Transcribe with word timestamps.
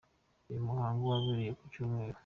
Uyu 0.49 0.65
muhango 0.67 1.03
wabaye 1.11 1.49
ku 1.57 1.63
Cyumweru 1.71 2.19